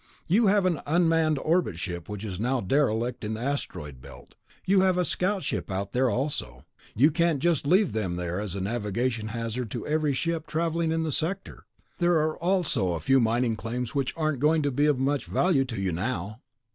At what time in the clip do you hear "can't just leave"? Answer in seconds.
7.11-7.93